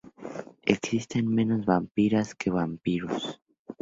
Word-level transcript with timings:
Existen 0.65 1.27
menos 1.35 1.63
vampiras 1.63 2.33
que 2.33 2.49
vampiros. 2.49 3.39